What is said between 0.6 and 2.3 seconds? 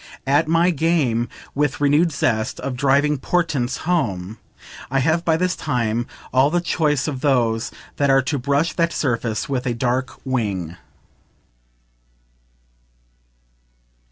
game, with renewed